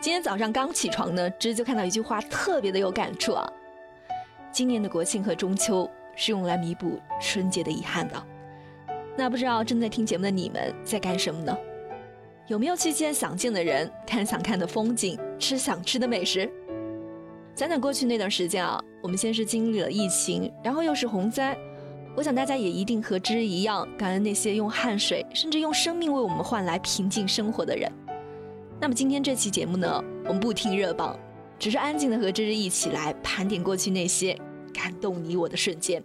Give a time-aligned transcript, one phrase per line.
[0.00, 3.46] 今天早上刚起床呢，芝就看到一句话，特别的有感触啊。
[4.50, 8.26] 今年的国庆和中秋是用来弥补春节的遗憾的。
[9.14, 11.54] 那不知道正在听节目的你们在干什么呢？
[12.46, 16.50] 有没有去见想见的人，看想看的风景，吃想吃的美食？
[17.54, 21.54] 讲讲过去那段时间啊，我们先是经历了疫情，然后又是洪灾。
[22.16, 27.92] 我想大家也一定和芝一样，感恩那些用汗水甚至用生命为我们换来平静生活的人。
[28.82, 31.14] 那么今天这期节目呢，我们不听热榜，
[31.58, 34.34] 只是安静的和芝芝一起来盘点过去那些
[34.72, 36.02] 感动你我的瞬间。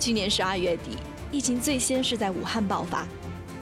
[0.00, 0.96] 去年十二月底，
[1.30, 3.06] 疫情最先是在武汉爆发。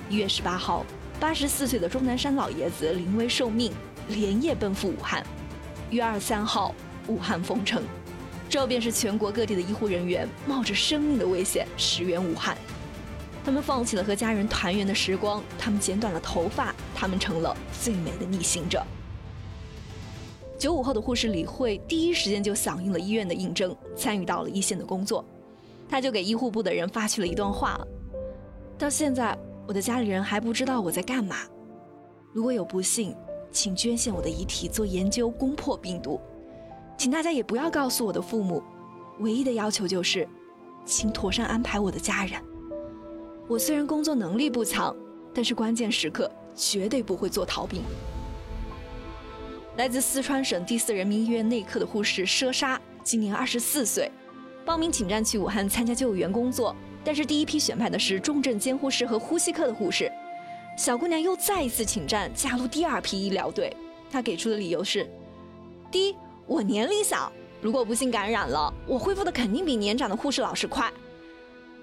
[0.08, 0.86] 一月十八号，
[1.18, 3.72] 八十四岁的钟南山老爷子临危受命，
[4.10, 5.26] 连夜奔赴武汉。
[5.90, 6.72] 一月二十三号，
[7.08, 7.82] 武汉封城。
[8.48, 12.56] 这便是全国各地的医护人员冒着生命的危险驰援武汉，
[13.46, 18.84] 他们放弃了和家人团圆的时光，他们剪短了头发，他们成了最美的逆行者。
[20.58, 25.24] 九五后的护士李慧第一时间就响应了医院的应征，参与到了一线的工作，
[25.88, 27.80] 他就给医护部的人发去了一段话：
[28.76, 31.36] 到现在，我的家里人还不知道我在干嘛。
[32.32, 33.14] 如果有不幸，
[33.52, 36.20] 请捐献我的遗体做研究，攻破病毒。
[36.98, 38.60] 请大家也不要告诉我的父母，
[39.20, 40.28] 唯一的要求就是，
[40.84, 42.42] 请妥善安排我的家人。
[43.48, 44.94] 我虽然工作能力不强，
[45.32, 47.82] 但是关键时刻绝对不会做逃兵。
[49.76, 54.10] 来自四川省第四人民医院内科的护士佘莎，今年二十四岁，
[54.64, 56.74] 报名请战去武汉参加救援工作，
[57.04, 60.10] 但是第一批选派的是重症监护室和呼吸科的护士。
[60.76, 63.74] 小姑娘又再一次请战，加入第二批医疗队。
[64.10, 65.08] 她给出的理由是：
[65.90, 66.16] 第一。
[66.48, 70.88] 我年龄小，如果不幸感染了，我恢复的肯定比年长的护士老师快。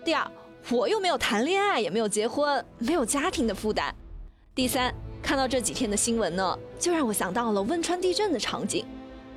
[0.06, 0.26] 第二，
[0.70, 3.94] 我又没有谈恋爱，也没有结婚，没有家庭的负担。
[4.56, 8.86] 第三，看到这几天的新闻呢，就让我想到了汶川地震的场景。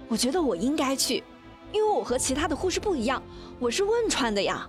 [0.08, 1.24] 我觉得我应该去，
[1.72, 3.22] 因为我和其他的护士不一样，
[3.58, 4.68] 我是汶川的呀。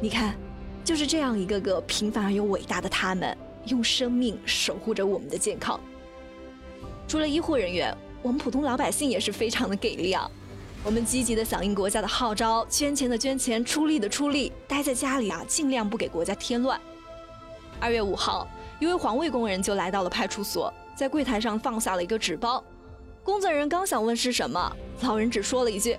[0.00, 0.36] 你看，
[0.84, 3.36] 就是这样一个个平凡而又伟大的他们，
[3.66, 5.80] 用生命守护着我们的健康。
[7.06, 7.96] 除了医护人员。
[8.20, 10.28] 我们普通老百姓也是非常的给力啊！
[10.84, 16.80] 我们积极的响应国家的号召，捐钱的捐钱，出力的出力，待在家里啊，尽量不给国家添乱。
[17.80, 22.62] 二月五号，一位环卫工人就来到了派出所，在柜台上放下了一个纸包。
[23.22, 25.98] 工作人员刚想问是什么，老人只说了一句：“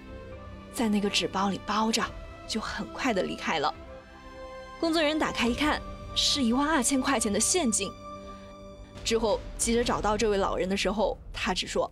[0.74, 2.04] 在那个纸包里包着”，
[2.48, 3.72] 就很快的离开了。
[4.80, 5.80] 工作人员打开一看，
[6.16, 7.92] 是一万二千块钱的现金。
[9.04, 11.92] 之后记者找到这位老人的时候，他只说。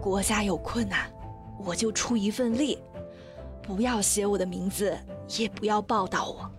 [0.00, 1.10] 国家有困难，
[1.64, 2.78] 我就出一份力，
[3.62, 4.96] 不要写我的名字，
[5.38, 6.50] 也不要报道我。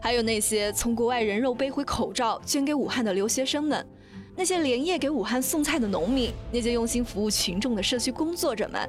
[0.00, 3.86] 还有那些从国外人肉背回口罩捐给武汉的留学生们，
[4.36, 8.88] 那些连夜给武汉送菜的农民，那些用心服务群众的社区工作者们，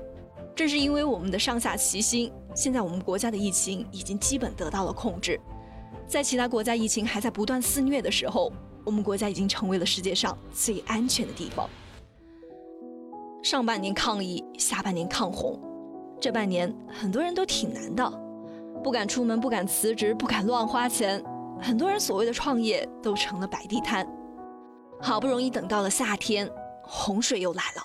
[0.56, 5.40] 正是因为我们的上下齐心，现在我们国家的疫情已经基本得到了控制。
[6.08, 8.52] 在其他国家疫情还在不断肆虐的时候，
[8.86, 11.70] 我们国家已经成为了世界上最安全的地方。
[13.42, 15.60] 上半年抗疫，下半年抗洪，
[16.20, 18.08] 这半年很多人都挺难的，
[18.84, 21.24] 不敢出门，不敢辞职，不敢乱花钱，
[21.60, 24.08] 很多人所谓的创业都成了摆地摊。
[25.02, 26.48] 好不容易等到了夏天，
[26.84, 27.84] 洪水又来了，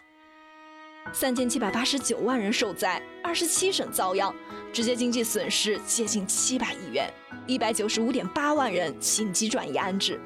[1.14, 4.34] 三千七百八十九万人受灾，二十七省遭殃，
[4.74, 7.10] 直接经济损失接近七百亿元，
[7.46, 10.20] 一百九十五点八万人紧急转移安置。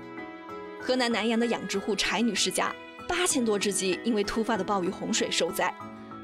[0.80, 2.74] 河南南阳的养殖户柴女士家。
[3.10, 5.74] 八千多只鸡因为突发的暴雨洪水受灾，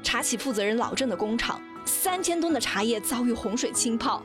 [0.01, 4.23] 茶企负责人老郑的工厂三千吨的茶叶遭遇洪水浸泡，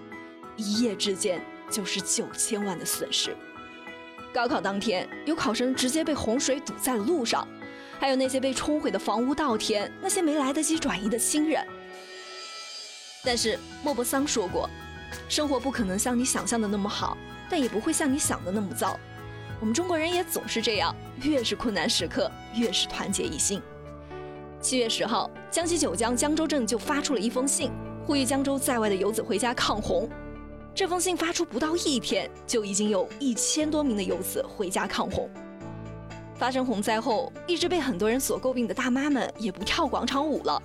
[0.54, 3.36] 一夜之间就是九千万的损失。
[4.32, 7.46] 高考当天，有考生直接被洪水堵在了路上，
[7.98, 11.66] 还有那些被冲毁的房屋稻田，那些没来得及转移的亲人。
[13.24, 14.70] 但是莫泊桑说过，
[15.28, 17.18] 生活不可能像你想象的那么好，
[17.50, 18.96] 但也不会像你想的那么糟。
[19.62, 20.92] 我们中国人也总是这样，
[21.22, 23.62] 越是困难时刻，越是团结一心。
[24.60, 27.70] 七月十号，江西九江江州镇就发出了一封信，
[28.04, 30.10] 呼吁江州在外的游子回家抗洪。
[30.75, 35.31] 这封信发出不到一天，就已经有一千多名的游子回家抗洪。
[36.34, 40.60] 发生洪灾后，一直被很多人所诟病的大妈们也不跳广场舞了，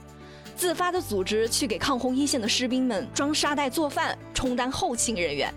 [0.55, 5.53] 自发的组织去给抗洪一线的士兵们装沙袋做饭，充当后勤人员。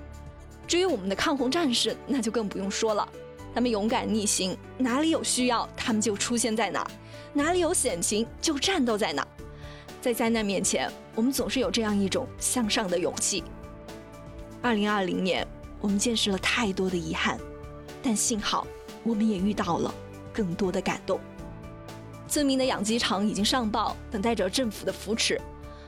[0.69, 3.09] 至于我们的抗洪战士，那就更不用说了。
[3.55, 6.83] 他们勇敢逆行，哪里有需要，他们就出现在哪；
[7.33, 9.27] 哪里有险情，就战斗在哪。
[10.01, 13.43] 在灾难面前，我们总是有这样一种向上的勇气。
[14.63, 15.47] 二零二零年，
[15.81, 17.39] 我们见识了太多的遗憾，
[18.03, 18.67] 但幸好，
[19.03, 19.95] 我们也遇到了
[20.33, 21.21] 更多的感动。
[22.29, 25.41] 村民的养鸡场已经上报，等待着政府的扶持。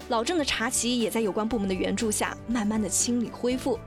[0.09, 3.79] 老郑的茶旗也在有关部门的援助下，慢慢的清理恢复。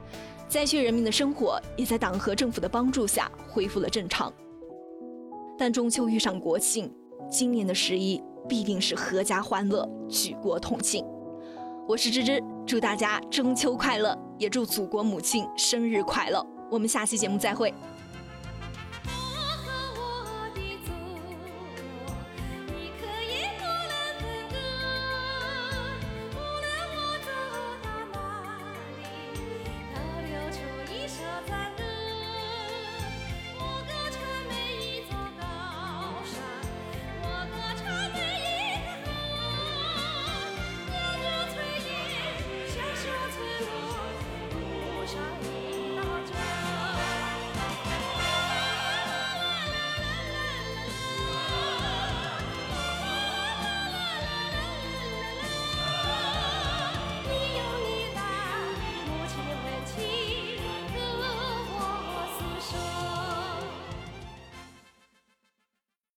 [0.47, 4.31] 灾区人民的生活也在党和政府的帮助下恢复了正常。
[5.57, 6.92] 但中秋遇上国庆，
[7.30, 11.06] 今年的十一必定是阖家欢乐，举国同庆。
[11.88, 16.45] 我是芝芝，祝大家中秋快乐，也祝祖国母亲生日快乐。
[16.69, 17.74] 我们下期节目再会。